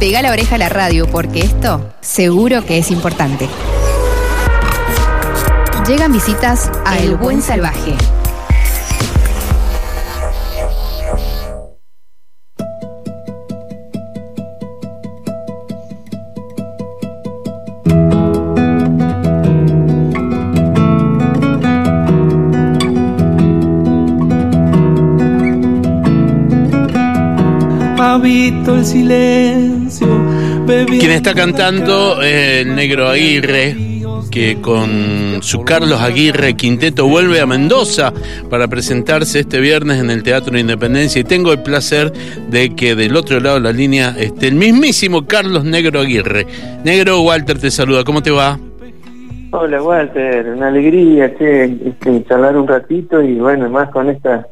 Pega 0.00 0.22
la 0.22 0.30
oreja 0.32 0.54
a 0.54 0.58
la 0.58 0.70
radio 0.70 1.06
porque 1.06 1.40
esto 1.40 1.92
seguro 2.00 2.64
que 2.64 2.78
es 2.78 2.90
importante. 2.90 3.50
Llegan 5.86 6.10
visitas 6.10 6.70
a 6.86 6.98
El 6.98 7.16
Buen 7.16 7.42
Salvaje. 7.42 7.94
Habito 27.98 28.76
el 28.76 28.86
silencio. 28.86 29.79
Quien 30.70 31.10
está 31.10 31.34
cantando 31.34 32.22
es 32.22 32.60
el 32.60 32.76
negro 32.76 33.08
Aguirre, 33.08 33.76
que 34.30 34.60
con 34.60 35.42
su 35.42 35.64
Carlos 35.64 36.00
Aguirre 36.00 36.54
Quinteto 36.54 37.08
vuelve 37.08 37.40
a 37.40 37.46
Mendoza 37.46 38.12
para 38.48 38.68
presentarse 38.68 39.40
este 39.40 39.58
viernes 39.58 39.98
en 39.98 40.10
el 40.10 40.22
Teatro 40.22 40.56
Independencia 40.56 41.20
y 41.20 41.24
tengo 41.24 41.52
el 41.52 41.62
placer 41.62 42.12
de 42.12 42.76
que 42.76 42.94
del 42.94 43.16
otro 43.16 43.40
lado 43.40 43.56
de 43.56 43.62
la 43.62 43.72
línea 43.72 44.14
esté 44.16 44.46
el 44.46 44.54
mismísimo 44.54 45.26
Carlos 45.26 45.64
Negro 45.64 45.98
Aguirre. 45.98 46.46
Negro 46.84 47.20
Walter 47.22 47.58
te 47.58 47.72
saluda, 47.72 48.04
¿cómo 48.04 48.22
te 48.22 48.30
va? 48.30 48.56
Hola 49.50 49.82
Walter, 49.82 50.46
una 50.50 50.68
alegría 50.68 51.36
che, 51.36 51.64
este, 51.64 52.24
charlar 52.28 52.56
un 52.56 52.68
ratito 52.68 53.20
y 53.20 53.40
bueno, 53.40 53.68
más 53.68 53.90
con 53.90 54.08
esta 54.08 54.46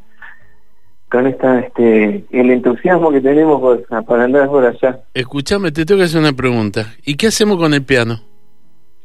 con 1.11 1.27
esta 1.27 1.61
este 1.61 2.25
el 2.30 2.51
entusiasmo 2.51 3.11
que 3.11 3.21
tenemos 3.21 3.61
por, 3.61 3.83
para 4.07 4.25
andar 4.25 4.48
por 4.48 4.65
allá. 4.65 5.01
Escúchame, 5.15 5.73
te 5.73 5.84
tengo 5.87 5.98
que 5.98 6.05
hacer 6.05 6.21
una 6.21 6.33
pregunta. 6.33 6.95
¿Y 7.05 7.15
qué 7.17 7.29
hacemos 7.29 7.57
con 7.59 7.73
el 7.75 7.83
piano? 7.83 8.20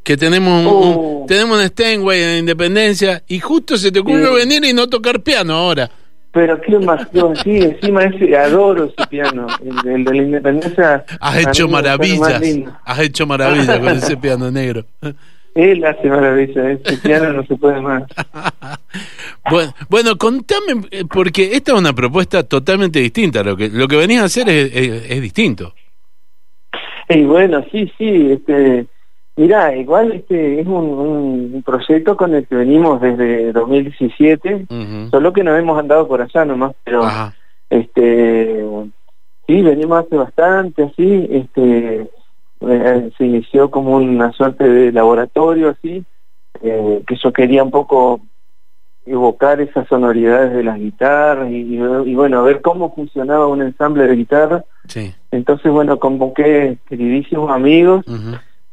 Que 0.02 0.16
tenemos 0.16 0.60
un, 0.60 0.66
Oh. 0.66 1.20
un- 1.20 1.26
tenemos 1.26 1.58
un 1.58 1.66
Steinway 1.66 2.22
en 2.22 2.38
Independencia 2.40 3.22
y 3.26 3.40
justo 3.40 3.76
se 3.78 3.90
te 3.90 4.00
ocurrió 4.00 4.34
Sí. 4.36 4.46
venir 4.46 4.64
y 4.64 4.72
no 4.74 4.86
tocar 4.88 5.20
piano 5.20 5.54
ahora. 5.54 5.90
Pero 6.32 6.60
qué 6.60 6.78
más, 6.80 7.08
yo, 7.12 7.32
sí, 7.44 7.58
encima 7.58 8.02
ese, 8.02 8.36
adoro 8.36 8.84
ese 8.86 9.06
piano, 9.08 9.46
el, 9.64 9.88
el 9.90 10.04
de 10.04 10.14
la 10.14 10.22
independencia. 10.22 11.04
Has 11.20 11.38
hecho 11.46 11.68
maravillas. 11.68 12.42
Has 12.84 12.98
hecho 12.98 13.24
maravillas 13.26 13.78
con 13.78 13.88
ese 13.90 14.16
piano 14.16 14.50
negro. 14.50 14.84
Él 15.54 15.84
hace 15.84 16.08
maravillas, 16.08 16.80
ese 16.84 16.96
piano 16.98 17.32
no 17.32 17.44
se 17.46 17.56
puede 17.56 17.80
más. 17.80 18.04
Bueno, 19.50 19.74
bueno, 19.90 20.16
contame, 20.16 20.86
eh, 20.90 21.04
porque 21.12 21.50
esta 21.52 21.72
es 21.72 21.78
una 21.78 21.92
propuesta 21.92 22.44
totalmente 22.44 22.98
distinta. 23.00 23.42
Lo 23.42 23.54
que, 23.56 23.68
lo 23.68 23.86
que 23.86 23.96
venís 23.98 24.20
a 24.20 24.24
hacer 24.24 24.48
es, 24.48 24.74
es- 24.74 25.10
es 25.10 25.20
distinto. 25.20 25.74
Y 27.10 27.24
bueno, 27.24 27.62
sí, 27.70 27.92
sí, 27.98 28.30
este, 28.32 28.86
mirá, 29.36 29.76
igual 29.76 30.12
este 30.12 30.60
es 30.60 30.66
un, 30.66 30.72
un 31.54 31.62
proyecto 31.62 32.16
con 32.16 32.34
el 32.34 32.46
que 32.46 32.54
venimos 32.54 33.02
desde 33.02 33.52
2017, 33.52 34.66
Ujú. 34.70 35.10
solo 35.10 35.32
que 35.34 35.44
nos 35.44 35.58
hemos 35.58 35.78
andado 35.78 36.08
por 36.08 36.22
allá 36.22 36.46
nomás, 36.46 36.74
pero 36.82 37.04
Ajá. 37.04 37.34
este 37.68 38.64
sí 39.46 39.60
venimos 39.62 40.06
hace 40.06 40.16
bastante 40.16 40.84
así 40.84 41.28
este 41.30 42.08
eh, 42.68 43.10
se 43.16 43.24
inició 43.26 43.70
como 43.70 43.96
una 43.96 44.32
suerte 44.32 44.68
de 44.68 44.92
laboratorio 44.92 45.70
así 45.70 46.04
eh, 46.62 47.02
que 47.06 47.16
yo 47.22 47.32
quería 47.32 47.62
un 47.62 47.70
poco 47.70 48.20
evocar 49.06 49.60
esas 49.60 49.86
sonoridades 49.88 50.52
de 50.54 50.62
las 50.64 50.78
guitarras 50.78 51.50
y, 51.50 51.76
bueno 52.14 52.42
ver 52.42 52.62
cómo 52.62 52.94
funcionaba 52.94 53.46
un 53.46 53.62
ensamble 53.62 54.06
de 54.06 54.16
guitarra 54.16 54.64
Sí. 54.88 55.14
entonces 55.30 55.70
bueno 55.70 55.98
convoqué 55.98 56.78
queridísimos 56.88 57.50
amigos 57.50 58.04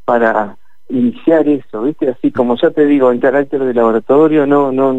para 0.05 0.57
iniciar 0.89 1.47
eso, 1.47 1.83
¿viste? 1.83 2.09
Así 2.09 2.31
como 2.31 2.57
ya 2.57 2.69
te 2.71 2.85
digo, 2.85 3.11
en 3.13 3.19
carácter 3.21 3.63
de 3.63 3.73
laboratorio, 3.73 4.45
no 4.45 4.71
no 4.73 4.97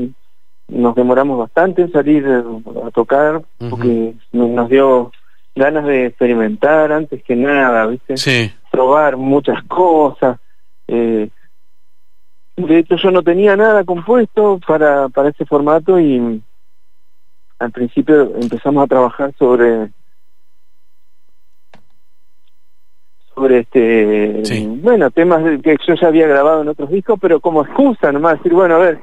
nos 0.69 0.95
demoramos 0.95 1.39
bastante 1.39 1.83
en 1.83 1.93
salir 1.93 2.25
a 2.27 2.91
tocar 2.93 3.43
porque 3.69 4.15
no- 4.33 4.49
nos 4.49 4.71
dio 4.71 5.13
ganas 5.55 5.85
de 5.85 6.07
experimentar 6.07 6.93
antes 6.93 7.23
que 7.25 7.37
nada, 7.37 7.87
¿viste? 7.87 8.17
Sí. 8.17 8.51
Probar 8.73 9.17
muchas 9.19 9.63
cosas. 9.65 10.41
Eh, 10.89 11.29
de 12.57 12.79
hecho, 12.79 12.97
yo 12.97 13.11
no 13.11 13.23
tenía 13.23 13.55
nada 13.57 13.85
compuesto 13.85 14.59
para, 14.67 15.09
para 15.11 15.29
ese 15.29 15.45
formato 15.45 16.01
y 16.01 16.43
al 17.59 17.71
principio 17.71 18.35
empezamos 18.41 18.83
a 18.83 18.87
trabajar 18.89 19.33
sobre 19.39 19.91
sobre 23.35 23.61
este 23.61 24.45
Sí. 24.45 24.67
bueno 24.83 25.11
temas 25.11 25.43
que 25.63 25.77
yo 25.87 25.95
ya 25.95 26.09
había 26.09 26.27
grabado 26.27 26.63
en 26.63 26.69
otros 26.69 26.91
discos 26.91 27.19
pero 27.21 27.41
como 27.41 27.63
excusa 27.65 28.11
nomás 28.13 28.39
decir 28.39 28.53
bueno 28.53 28.75
a 28.75 28.79
ver 28.79 28.99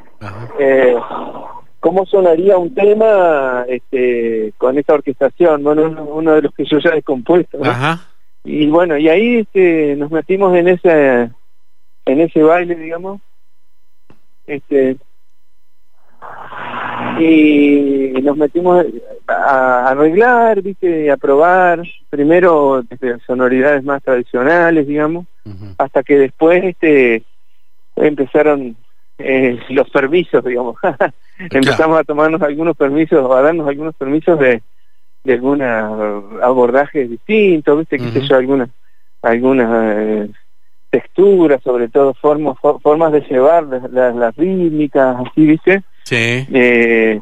eh, 0.59 0.95
cómo 1.79 2.05
sonaría 2.05 2.57
un 2.57 2.73
tema 2.75 3.65
este 3.67 4.53
con 4.57 4.77
esta 4.77 4.93
orquestación 4.95 5.63
bueno 5.63 5.83
uno, 5.83 6.03
uno 6.03 6.33
de 6.33 6.41
los 6.43 6.53
que 6.53 6.65
yo 6.65 6.77
ya 6.79 6.91
he 6.91 7.01
compuesto 7.01 7.57
¿no? 7.57 7.69
Ajá. 7.69 7.99
Y 8.43 8.67
bueno 8.67 8.97
y 8.97 9.09
ahí 9.09 9.37
este, 9.37 9.95
nos 9.95 10.11
metimos 10.11 10.55
en 10.55 10.67
ese 10.67 11.29
en 12.05 12.21
ese 12.21 12.43
baile 12.43 12.75
digamos. 12.75 13.21
Este 14.47 14.97
y 17.19 18.13
nos 18.23 18.37
metimos 18.37 18.85
a 19.27 19.89
arreglar 19.89 20.61
viste 20.61 21.11
a 21.11 21.17
probar 21.17 21.83
primero 22.09 22.83
este, 22.89 23.19
sonoridades 23.25 23.83
más 23.83 24.01
tradicionales 24.03 24.87
digamos 24.87 25.25
hasta 25.77 26.03
que 26.03 26.17
después 26.17 26.63
este 26.63 27.23
empezaron 27.95 28.75
eh, 29.17 29.59
los 29.69 29.89
permisos 29.89 30.43
digamos. 30.43 30.77
Empezamos 31.39 31.99
a 31.99 32.03
tomarnos 32.03 32.41
algunos 32.41 32.75
permisos 32.75 33.23
o 33.23 33.33
a 33.33 33.41
darnos 33.41 33.67
algunos 33.67 33.95
permisos 33.95 34.39
de 34.39 34.61
de 35.23 35.33
algunos 35.33 36.41
abordajes 36.41 37.09
distintos 37.09 37.77
viste 37.79 37.97
qué 37.97 38.11
sé 38.11 38.21
yo 38.27 38.35
algunas 38.37 38.69
algunas 39.21 39.69
eh, 39.97 40.29
texturas 40.89 41.61
sobre 41.63 41.89
todo 41.89 42.13
formas 42.15 42.57
for- 42.59 42.81
formas 42.81 43.11
de 43.11 43.21
llevar 43.21 43.63
las, 43.63 43.91
las, 43.91 44.15
las 44.15 44.35
rítmicas 44.35 45.17
así 45.25 45.45
viste 45.45 45.83
Sí. 46.03 46.47
eh, 46.53 47.19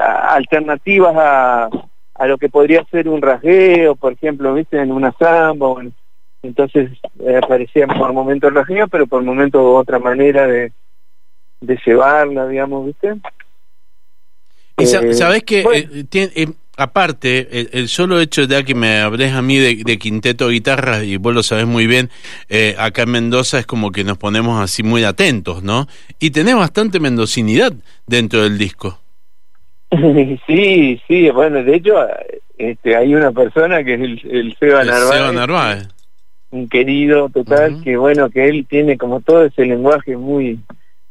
alternativas 0.00 1.14
a, 1.16 1.68
a 2.14 2.26
lo 2.26 2.38
que 2.38 2.48
podría 2.48 2.84
ser 2.90 3.08
un 3.08 3.22
rasgueo, 3.22 3.94
por 3.96 4.12
ejemplo, 4.12 4.54
viste, 4.54 4.80
en 4.80 4.92
una 4.92 5.12
samba. 5.12 5.66
o 5.68 5.80
en- 5.80 5.94
entonces 6.42 6.90
eh, 7.20 7.36
aparecía 7.40 7.86
por 7.86 8.12
momentos 8.12 8.48
el 8.48 8.56
rasgueo, 8.56 8.88
pero 8.88 9.06
por 9.06 9.22
momentos 9.22 9.60
otra 9.64 10.00
manera 10.00 10.46
de, 10.48 10.72
de 11.60 11.78
llevarla, 11.86 12.48
digamos, 12.48 12.86
viste. 12.86 13.14
Y 14.78 14.82
Eh, 14.84 15.14
sabes 15.14 15.44
que 15.44 15.62
bueno. 15.62 15.88
eh, 15.92 16.04
tiene- 16.08 16.32
aparte, 16.76 17.60
el, 17.60 17.70
el 17.72 17.88
solo 17.88 18.20
hecho 18.20 18.44
ya 18.44 18.62
que 18.62 18.74
me 18.74 19.00
hables 19.00 19.32
a 19.32 19.42
mí 19.42 19.58
de, 19.58 19.82
de 19.84 19.98
quinteto 19.98 20.48
de 20.48 20.54
guitarras, 20.54 21.04
y 21.04 21.16
vos 21.16 21.34
lo 21.34 21.42
sabés 21.42 21.66
muy 21.66 21.86
bien, 21.86 22.10
eh, 22.48 22.74
acá 22.78 23.02
en 23.02 23.10
Mendoza 23.10 23.58
es 23.58 23.66
como 23.66 23.90
que 23.90 24.04
nos 24.04 24.18
ponemos 24.18 24.60
así 24.60 24.82
muy 24.82 25.04
atentos, 25.04 25.62
¿no? 25.62 25.86
Y 26.18 26.30
tenés 26.30 26.56
bastante 26.56 27.00
mendocinidad 27.00 27.72
dentro 28.06 28.42
del 28.42 28.58
disco. 28.58 28.98
sí, 30.46 31.00
sí, 31.06 31.30
bueno, 31.30 31.62
de 31.62 31.76
hecho, 31.76 31.94
este, 32.56 32.96
hay 32.96 33.14
una 33.14 33.32
persona 33.32 33.84
que 33.84 33.94
es 33.94 34.00
el, 34.00 34.20
el 34.30 34.56
Seba 34.58 34.84
Narváez, 34.84 35.12
Seba 35.12 35.32
Narváez. 35.32 35.88
un 36.50 36.68
querido 36.68 37.28
total, 37.28 37.82
que 37.84 37.96
bueno, 37.96 38.30
que 38.30 38.48
él 38.48 38.66
tiene 38.68 38.96
como 38.96 39.20
todo 39.20 39.44
ese 39.44 39.66
lenguaje 39.66 40.16
muy, 40.16 40.60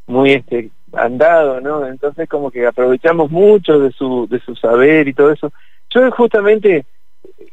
muy 0.07 0.31
este 0.31 0.71
andado, 0.93 1.61
¿no? 1.61 1.85
Entonces 1.87 2.27
como 2.29 2.51
que 2.51 2.65
aprovechamos 2.67 3.31
mucho 3.31 3.79
de 3.79 3.91
su, 3.91 4.27
de 4.29 4.39
su 4.39 4.55
saber 4.55 5.07
y 5.07 5.13
todo 5.13 5.31
eso. 5.31 5.51
Yo 5.89 6.09
justamente 6.11 6.85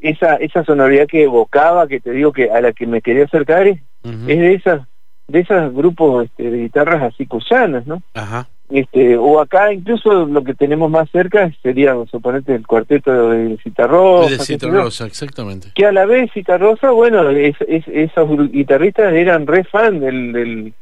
esa, 0.00 0.36
esa 0.36 0.64
sonoridad 0.64 1.06
que 1.06 1.24
evocaba, 1.24 1.86
que 1.88 2.00
te 2.00 2.10
digo 2.12 2.32
que 2.32 2.50
a 2.50 2.60
la 2.60 2.72
que 2.72 2.86
me 2.86 3.00
quería 3.02 3.24
acercar 3.24 3.66
es, 3.66 3.80
es 4.04 4.38
de 4.38 4.54
esas, 4.54 4.82
de 5.26 5.40
esos 5.40 5.74
grupos 5.74 6.24
este, 6.26 6.50
de 6.50 6.58
guitarras 6.58 7.02
así 7.02 7.26
cuyanas, 7.26 7.86
¿no? 7.86 8.02
Ajá. 8.14 8.48
este 8.70 9.16
o 9.16 9.40
acá 9.40 9.72
incluso 9.72 10.26
lo 10.26 10.44
que 10.44 10.54
tenemos 10.54 10.90
más 10.90 11.10
cerca 11.10 11.50
sería 11.62 11.94
suponete 12.10 12.54
el 12.54 12.66
cuarteto 12.66 13.30
de 13.30 13.56
Citarrosa 13.62 14.30
de 14.30 14.38
Cita 14.38 14.68
Rosa, 14.68 15.06
exactamente. 15.06 15.68
que 15.74 15.86
a 15.86 15.92
la 15.92 16.04
vez 16.06 16.30
Citarrosa 16.32 16.90
bueno 16.90 17.28
es, 17.30 17.56
es- 17.66 17.88
esos 17.88 18.28
guitarristas 18.50 19.12
eran 19.14 19.46
re 19.46 19.64
fan 19.64 20.00
del, 20.00 20.32
del 20.32 20.74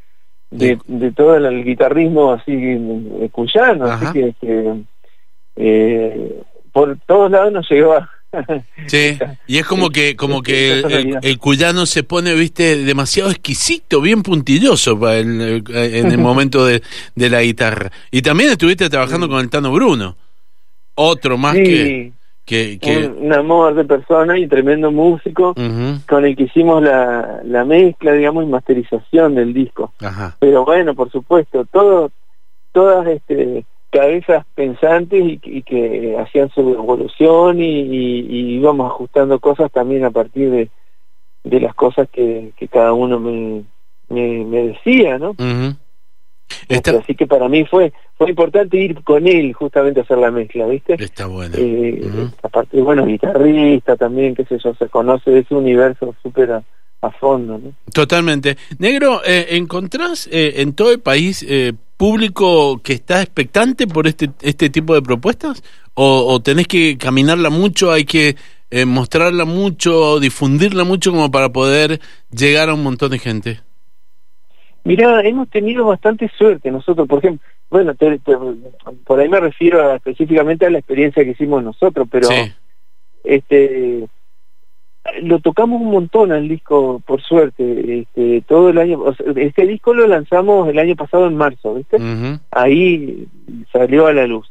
de, 0.50 0.78
de 0.86 1.12
todo 1.12 1.36
el 1.36 1.64
guitarrismo 1.64 2.32
así 2.32 2.52
eh, 2.52 3.28
cuyano 3.32 3.86
Ajá. 3.86 4.10
así 4.10 4.18
que 4.20 4.28
este, 4.28 4.74
eh, 5.56 6.42
por 6.72 6.98
todos 7.06 7.30
lados 7.30 7.52
nos 7.52 7.68
llegó 7.70 7.94
a 7.94 8.10
Sí, 8.86 9.16
y 9.46 9.58
es 9.58 9.64
como 9.66 9.88
que 9.90 10.14
como 10.14 10.42
que 10.42 10.80
el, 11.22 11.38
cuyano 11.38 11.86
se 11.86 12.02
pone, 12.02 12.34
viste, 12.34 12.76
demasiado 12.84 13.30
exquisito, 13.30 14.00
bien 14.02 14.22
puntilloso 14.22 14.98
para 14.98 15.16
el- 15.18 15.40
el- 15.40 15.64
en 15.74 16.06
el 16.10 16.18
momento 16.28 16.66
de, 16.66 16.82
de 17.14 17.30
la 17.30 17.40
guitarra. 17.42 17.90
Y 18.10 18.20
también 18.22 18.50
estuviste 18.50 18.90
trabajando 18.90 19.28
con 19.28 19.40
el 19.40 19.48
Tano 19.48 19.72
Bruno, 19.72 20.16
otro 20.96 21.38
más 21.38 21.54
Sí. 21.56 21.62
que, 21.62 22.12
Que, 22.46 22.78
que... 22.78 23.08
Un, 23.08 23.32
amor 23.32 23.74
de 23.74 23.84
persona 23.84 24.38
y 24.38 24.46
tremendo 24.46 24.90
músico 24.92 25.52
con 26.08 26.24
el 26.24 26.36
que 26.36 26.44
hicimos 26.44 26.82
la, 26.82 27.40
la 27.44 27.64
mezcla, 27.64 28.12
digamos, 28.12 28.44
y 28.44 28.46
masterización 28.46 29.34
del 29.34 29.52
disco. 29.52 29.92
Ajá. 30.00 30.36
Pero 30.38 30.64
bueno, 30.64 30.94
por 30.94 31.10
supuesto, 31.10 31.64
todo, 31.64 32.12
todas 32.72 33.06
este, 33.08 33.64
cabezas 33.90 34.46
pensantes 34.54 35.20
y, 35.24 35.40
y 35.42 35.62
que 35.62 36.16
hacían 36.18 36.48
su 36.50 36.60
evolución 36.60 37.60
y, 37.60 37.64
y- 37.80 38.26
y 38.28 38.54
íbamos 38.58 38.92
ajustando 38.92 39.40
cosas 39.40 39.70
también 39.72 40.04
a 40.04 40.10
partir 40.10 40.50
de, 40.50 40.70
de 41.42 41.60
las 41.60 41.74
cosas 41.74 42.08
que, 42.10 42.52
que 42.56 42.68
cada 42.68 42.92
uno 42.92 43.18
me, 43.18 43.64
me, 44.08 44.44
me 44.44 44.66
decía, 44.68 45.18
¿no? 45.18 45.34
Está, 46.68 46.92
Así 46.92 47.14
que 47.14 47.26
para 47.26 47.48
mí 47.48 47.64
fue 47.64 47.92
fue 48.18 48.30
importante 48.30 48.76
ir 48.76 49.02
con 49.04 49.26
él 49.26 49.52
justamente 49.52 50.00
a 50.00 50.02
hacer 50.02 50.18
la 50.18 50.30
mezcla, 50.30 50.66
¿viste? 50.66 50.94
está 50.98 51.26
bueno. 51.26 51.54
Eh, 51.58 52.00
Ujú. 52.02 52.30
Aparte, 52.42 52.80
bueno, 52.80 53.04
guitarrista 53.04 53.96
también, 53.96 54.34
qué 54.34 54.44
sé 54.44 54.58
yo, 54.62 54.74
se 54.74 54.88
conoce 54.88 55.30
de 55.30 55.40
ese 55.40 55.54
universo 55.54 56.14
súper 56.22 56.52
a, 56.52 56.62
a 57.02 57.10
fondo, 57.10 57.58
¿no? 57.58 57.72
Totalmente. 57.92 58.56
Negro, 58.78 59.20
eh, 59.24 59.48
¿encontrás 59.50 60.28
eh, 60.32 60.54
en 60.56 60.72
todo 60.72 60.92
el 60.92 61.00
país 61.00 61.44
eh, 61.48 61.72
público 61.96 62.80
que 62.82 62.94
está 62.94 63.20
expectante 63.22 63.86
por 63.86 64.06
este, 64.06 64.30
este 64.40 64.70
tipo 64.70 64.94
de 64.94 65.02
propuestas? 65.02 65.62
¿O, 65.94 66.26
o 66.26 66.40
tenés 66.40 66.66
que 66.66 66.96
caminarla 66.98 67.50
mucho, 67.50 67.92
hay 67.92 68.04
que 68.04 68.36
eh, 68.70 68.84
mostrarla 68.84 69.44
mucho, 69.44 70.20
difundirla 70.20 70.84
mucho 70.84 71.10
como 71.10 71.30
para 71.30 71.50
poder 71.50 72.00
llegar 72.30 72.68
a 72.68 72.74
un 72.74 72.82
montón 72.82 73.10
de 73.10 73.18
gente? 73.18 73.60
Mirá, 74.86 75.20
hemos 75.22 75.48
tenido 75.50 75.84
bastante 75.84 76.30
suerte 76.38 76.70
nosotros, 76.70 77.08
por 77.08 77.18
ejemplo, 77.18 77.44
bueno, 77.68 77.94
te- 77.96 78.20
te- 78.20 78.36
por 79.04 79.18
ahí 79.18 79.28
me 79.28 79.40
refiero 79.40 79.82
a- 79.82 79.96
específicamente 79.96 80.64
a 80.64 80.70
la 80.70 80.78
experiencia 80.78 81.24
que 81.24 81.30
hicimos 81.32 81.64
nosotros, 81.64 82.06
pero 82.10 82.28
Sí. 82.28 82.52
este 83.24 84.06
lo 85.22 85.38
tocamos 85.38 85.80
un 85.80 85.90
montón 85.90 86.32
al 86.32 86.48
disco, 86.48 87.00
por 87.06 87.20
suerte, 87.22 88.00
este, 88.00 88.42
todo 88.42 88.70
el 88.70 88.78
año, 88.78 89.00
o 89.00 89.14
sea, 89.14 89.26
este 89.36 89.66
disco 89.66 89.94
lo 89.94 90.06
lanzamos 90.06 90.68
el 90.68 90.78
año 90.78 90.94
pasado 90.96 91.26
en 91.28 91.36
marzo, 91.36 91.74
¿viste? 91.74 91.96
Ahí 92.50 93.26
salió 93.72 94.06
a 94.06 94.12
la 94.12 94.26
luz. 94.26 94.50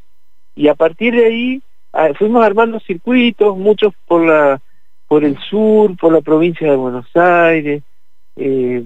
Y 0.55 0.67
a 0.69 0.75
partir 0.75 1.13
de 1.15 1.25
ahí 1.25 1.61
ah, 1.93 2.09
fuimos 2.17 2.43
armando 2.45 2.79
circuitos, 2.81 3.57
muchos 3.57 3.93
por 4.05 4.25
la 4.25 4.61
por 5.07 5.23
el 5.23 5.37
sur, 5.49 5.95
por 5.97 6.11
la 6.11 6.19
provincia 6.21 6.69
de 6.69 6.75
Buenos 6.75 7.05
Aires, 7.15 7.83
eh, 8.37 8.83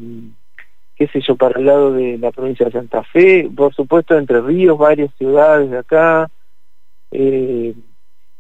qué 0.99 1.07
sé 1.07 1.21
yo, 1.21 1.37
para 1.37 1.59
el 1.59 1.65
lado 1.65 1.93
de 1.93 2.17
la 2.17 2.31
provincia 2.31 2.65
de 2.65 2.73
Santa 2.73 3.03
Fe, 3.03 3.49
por 3.55 3.73
supuesto 3.73 4.17
Entre 4.17 4.41
Ríos, 4.41 4.77
varias 4.77 5.11
ciudades 5.15 5.71
de 5.71 5.77
acá. 5.77 6.29
eh, 7.11 7.73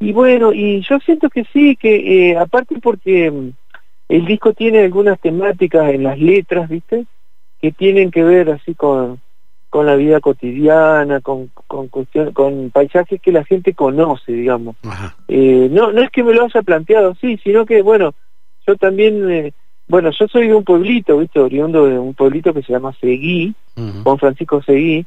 y 0.01 0.13
bueno, 0.13 0.53
y 0.53 0.81
yo 0.81 0.99
siento 0.99 1.29
que 1.29 1.43
sí, 1.51 1.75
que 1.75 2.31
eh, 2.31 2.37
aparte 2.37 2.79
porque 2.81 3.29
mm, 3.29 3.51
el 4.09 4.25
disco 4.25 4.53
tiene 4.53 4.79
algunas 4.79 5.19
temáticas 5.19 5.89
en 5.93 6.03
las 6.03 6.17
letras, 6.19 6.69
¿viste? 6.69 7.05
Que 7.61 7.71
tienen 7.71 8.09
que 8.09 8.23
ver 8.23 8.49
así 8.49 8.75
con, 8.75 9.19
con 9.69 9.85
la 9.85 9.95
vida 9.95 10.19
cotidiana, 10.19 11.21
con, 11.21 11.51
con, 11.67 11.89
cuestión, 11.89 12.33
con 12.33 12.71
paisajes 12.71 13.21
que 13.21 13.31
la 13.31 13.43
gente 13.43 13.73
conoce, 13.73 14.31
digamos. 14.31 14.77
Eh, 15.27 15.67
no, 15.69 15.91
no 15.91 16.01
es 16.01 16.09
que 16.11 16.23
me 16.23 16.33
lo 16.33 16.45
haya 16.45 16.61
planteado 16.61 17.11
así, 17.11 17.37
sino 17.43 17.65
que, 17.65 17.81
bueno, 17.81 18.13
yo 18.65 18.75
también, 18.77 19.29
eh, 19.29 19.53
bueno, 19.89 20.11
yo 20.11 20.27
soy 20.27 20.47
de 20.47 20.55
un 20.55 20.63
pueblito, 20.63 21.17
¿viste? 21.17 21.39
Oriundo 21.39 21.85
de 21.87 21.97
un 21.99 22.13
pueblito 22.13 22.53
que 22.53 22.61
se 22.61 22.71
llama 22.71 22.93
Seguí, 23.01 23.53
Ujú. 23.75 24.03
Juan 24.03 24.19
Francisco 24.19 24.61
Seguí, 24.61 25.05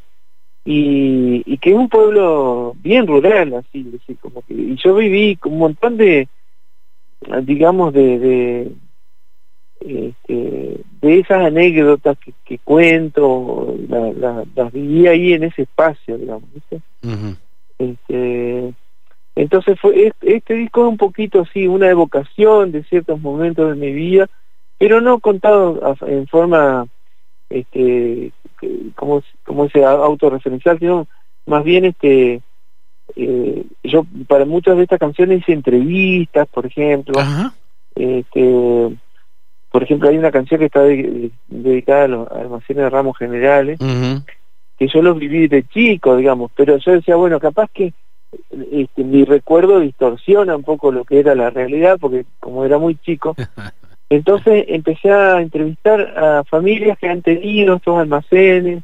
y, 0.65 1.43
y 1.47 1.59
que 1.59 1.71
es 1.71 1.77
un 1.77 1.89
pueblo 1.89 2.75
bien 2.83 3.07
rural, 3.07 3.55
así, 3.55 3.87
así 4.03 4.15
como 4.17 4.43
que, 4.43 4.55
y 4.55 4.77
yo 4.77 4.95
viví 4.97 5.37
con 5.37 5.53
un 5.53 5.59
montón 5.61 5.97
de, 5.97 6.29
digamos, 7.43 7.93
de, 7.93 8.19
de, 8.19 8.73
este, 9.81 10.81
de 11.01 11.19
esas 11.21 11.45
anécdotas 11.47 12.17
que, 12.19 12.33
que 12.45 12.59
cuento, 12.59 13.77
la- 13.89 14.13
la- 14.13 14.45
las 14.55 14.73
viví 14.73 15.07
ahí 15.07 15.33
en 15.33 15.45
ese 15.45 15.63
espacio, 15.63 16.19
digamos, 16.19 16.53
¿viste? 16.53 16.81
Este, 17.79 18.73
entonces 19.35 19.81
fue 19.81 20.07
es- 20.09 20.13
este 20.21 20.55
disco 20.55 20.83
es 20.85 20.89
un 20.91 20.97
poquito 20.97 21.41
así, 21.41 21.67
una 21.67 21.89
evocación 21.91 22.71
de 22.73 22.85
ciertos 22.85 23.21
momentos 23.21 23.69
de 23.71 23.75
mi 23.75 23.93
vida, 23.93 24.29
pero 24.83 25.01
no 25.01 25.21
contado 25.21 25.95
en 26.09 26.27
forma 26.27 26.89
este 27.49 28.33
como 28.97 29.23
como 29.47 29.67
ese 29.67 29.85
autorreferencial, 29.85 30.81
sino 30.81 31.07
más 31.47 31.63
bien 31.63 31.85
este 31.85 32.43
eh, 33.15 33.65
yo 33.85 34.05
para 34.27 34.45
muchas 34.45 34.77
de 34.77 34.83
estas 34.83 34.99
canciones 34.99 35.39
hice 35.39 35.53
entrevistas, 35.53 36.49
por 36.49 36.67
ejemplo, 36.67 37.21
Ajá. 37.21 37.55
este 37.95 38.99
por 39.71 39.85
ejemplo 39.85 40.09
hay 40.09 40.19
una 40.19 40.33
canción 40.33 40.59
que 40.59 40.67
está 40.67 40.83
de- 40.83 41.31
dedicada 41.47 42.07
a 42.07 42.09
los 42.09 42.33
almacenes 42.33 42.83
de 42.83 42.91
ramos 42.91 43.17
generales 43.17 43.79
que 44.77 44.89
yo 44.89 45.01
los 45.01 45.17
viví 45.17 45.47
de 45.47 45.63
chico, 45.69 46.17
digamos, 46.17 46.51
pero 46.57 46.77
yo 46.79 46.91
decía, 46.91 47.15
bueno, 47.15 47.39
capaz 47.39 47.71
que 47.73 47.95
este, 48.73 49.05
mi 49.05 49.25
recuerdo 49.25 49.79
distorsiona 49.79 50.57
un 50.57 50.65
poco 50.65 50.91
lo 50.91 51.05
que 51.05 51.21
era 51.21 51.37
la 51.37 51.51
realidad, 51.51 51.99
porque 52.01 52.25
como 52.41 52.65
era 52.65 52.79
muy 52.79 52.97
chico, 52.97 53.37
entonces 54.17 54.65
empecé 54.69 55.11
a 55.11 55.41
entrevistar 55.41 56.01
a 56.01 56.45
familias 56.45 56.99
que 56.99 57.09
han 57.09 57.23
tenido 57.23 57.77
estos 57.77 57.99
almacenes, 57.99 58.83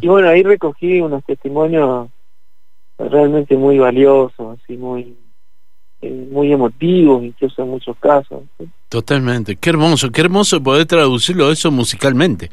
y 0.00 0.08
bueno, 0.08 0.28
ahí 0.28 0.42
recogí 0.42 1.00
unos 1.00 1.24
testimonios 1.24 2.08
realmente 2.98 3.56
muy 3.56 3.78
valiosos, 3.78 4.58
así 4.58 4.76
muy 4.76 5.16
eh, 6.02 6.28
muy 6.30 6.50
emotivos, 6.50 7.22
incluso 7.22 7.62
en 7.62 7.68
muchos 7.68 7.96
casos. 7.98 8.42
¿sí? 8.58 8.68
Totalmente. 8.88 9.56
Qué 9.56 9.70
hermoso, 9.70 10.10
qué 10.10 10.22
hermoso 10.22 10.62
poder 10.62 10.86
traducirlo 10.86 11.52
eso 11.52 11.70
musicalmente. 11.70 12.50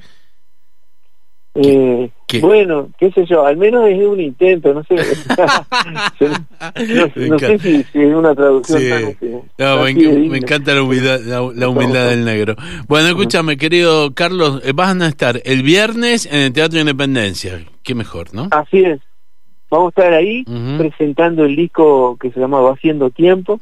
Eh, 1.59 2.11
qué? 2.27 2.39
Bueno, 2.39 2.89
qué 2.99 3.11
sé 3.11 3.25
yo, 3.25 3.45
al 3.45 3.57
menos 3.57 3.87
es 3.89 3.97
un 4.05 4.19
intento, 4.19 4.73
no 4.73 4.83
sé. 4.83 4.95
No- 7.29 7.39
sé 7.39 7.59
si, 7.59 7.83
si 7.83 7.99
es 8.01 8.13
una 8.13 8.35
traducción 8.35 8.79
Sí. 8.79 8.89
tan, 8.89 9.03
este, 9.05 9.29
No, 9.31 9.41
tan 9.57 9.83
me, 9.83 9.91
enc- 9.91 9.95
fidedigna. 9.99 10.31
me 10.31 10.37
encanta 10.37 10.75
la 10.75 10.83
humildad, 10.83 11.19
la, 11.21 11.51
la 11.53 11.69
humildad 11.69 12.09
del 12.09 12.25
negro. 12.25 12.55
Bueno, 12.87 13.07
escúchame, 13.07 13.57
querido 13.57 14.13
Carlos, 14.13 14.61
eh, 14.63 14.71
van 14.73 15.01
a 15.01 15.07
estar 15.07 15.41
el 15.45 15.63
viernes 15.63 16.25
en 16.27 16.39
el 16.39 16.53
Teatro 16.53 16.79
Independencia. 16.79 17.59
Qué 17.83 17.95
mejor, 17.95 18.33
¿no? 18.33 18.47
Así 18.51 18.79
es. 18.83 18.99
Vamos 19.69 19.87
a 19.87 20.01
estar 20.01 20.13
ahí 20.13 20.45
presentando 20.77 21.43
el 21.43 21.55
disco 21.55 22.17
que 22.17 22.31
se 22.31 22.39
llama 22.39 22.61
Va 22.61 22.73
Haciendo 22.73 23.09
Tiempo, 23.09 23.59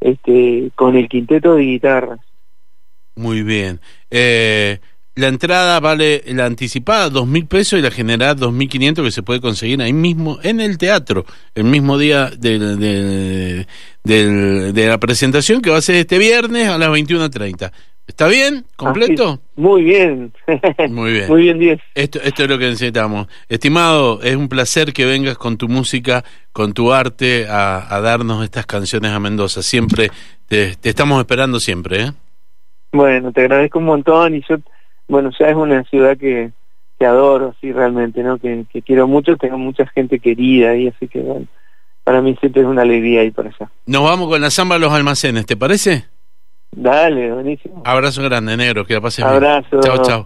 este, 0.00 0.70
con 0.74 0.96
el 0.96 1.08
quinteto 1.08 1.54
de 1.56 1.62
guitarras. 1.64 2.20
Muy 3.16 3.42
bien. 3.42 3.80
Eh, 4.10 4.78
la 5.14 5.28
entrada 5.28 5.78
vale 5.80 6.22
la 6.28 6.46
anticipada 6.46 7.10
dos 7.10 7.26
mil 7.26 7.46
pesos 7.46 7.78
y 7.78 7.82
la 7.82 7.90
general 7.90 8.36
dos 8.36 8.52
mil 8.52 8.68
quinientos 8.68 9.04
que 9.04 9.10
se 9.10 9.22
puede 9.22 9.40
conseguir 9.40 9.80
ahí 9.82 9.92
mismo 9.92 10.38
en 10.42 10.60
el 10.60 10.78
teatro 10.78 11.24
el 11.54 11.64
mismo 11.64 11.98
día 11.98 12.30
del- 12.30 12.78
del- 12.78 13.66
del- 14.04 14.72
de 14.72 14.86
la 14.86 14.98
presentación 14.98 15.60
que 15.60 15.70
va 15.70 15.76
a 15.76 15.82
ser 15.82 15.96
este 15.96 16.18
viernes 16.18 16.68
a 16.68 16.78
las 16.78 16.88
21.30 16.88 17.72
¿está 18.06 18.26
bien? 18.26 18.64
¿completo? 18.74 19.40
Muy 19.56 19.82
bien. 19.84 20.32
muy 20.88 21.12
bien 21.12 21.28
Muy 21.28 21.42
bien, 21.42 21.58
10. 21.58 21.80
esto, 21.94 22.18
esto 22.22 22.44
es 22.44 22.48
lo 22.48 22.58
que 22.58 22.66
necesitamos 22.70 23.26
estimado 23.50 24.20
es 24.22 24.34
un 24.34 24.48
placer 24.48 24.94
que 24.94 25.04
vengas 25.04 25.36
con 25.36 25.58
tu 25.58 25.68
música 25.68 26.24
con 26.52 26.72
tu 26.72 26.90
arte 26.92 27.46
a, 27.48 27.94
a 27.94 28.00
darnos 28.00 28.42
estas 28.44 28.64
canciones 28.64 29.10
a 29.12 29.20
Mendoza 29.20 29.62
siempre 29.62 30.10
te, 30.48 30.74
te 30.76 30.88
estamos 30.88 31.18
esperando 31.20 31.60
siempre 31.60 32.02
¿eh? 32.04 32.12
Bueno, 32.94 33.32
te 33.32 33.40
agradezco 33.42 33.78
un 33.78 33.86
montón 33.86 34.34
y 34.34 34.42
yo, 34.46 34.56
bueno, 35.12 35.30
ya 35.38 35.46
es 35.48 35.54
una 35.54 35.84
ciudad 35.84 36.16
que, 36.16 36.52
que 36.98 37.04
adoro, 37.06 37.54
sí, 37.60 37.70
realmente, 37.70 38.22
¿no? 38.22 38.38
Que, 38.38 38.64
que 38.72 38.80
quiero 38.80 39.06
mucho, 39.06 39.36
tengo 39.36 39.58
mucha 39.58 39.86
gente 39.88 40.18
querida 40.18 40.70
ahí, 40.70 40.88
así 40.88 41.06
que, 41.06 41.20
bueno, 41.20 41.46
para 42.02 42.22
mí 42.22 42.34
siempre 42.40 42.62
es 42.62 42.66
una 42.66 42.80
alegría 42.80 43.22
ir 43.22 43.34
para 43.34 43.50
allá. 43.50 43.70
Nos 43.84 44.02
vamos 44.02 44.28
con 44.28 44.40
la 44.40 44.50
samba 44.50 44.76
a 44.76 44.78
los 44.78 44.90
almacenes, 44.90 45.44
¿te 45.44 45.54
parece? 45.54 46.06
Dale, 46.74 47.30
buenísimo. 47.30 47.82
Abrazo 47.84 48.22
grande, 48.22 48.56
negro, 48.56 48.86
que 48.86 48.94
la 48.94 49.02
pases 49.02 49.22
bien. 49.22 49.36
Abrazo. 49.36 49.80
Chao, 49.82 50.02
chao. 50.02 50.20